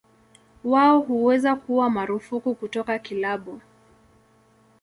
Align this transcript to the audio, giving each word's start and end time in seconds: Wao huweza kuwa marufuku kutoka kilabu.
Wao 0.63 0.99
huweza 0.99 1.55
kuwa 1.55 1.89
marufuku 1.89 2.55
kutoka 2.55 2.99
kilabu. 2.99 3.61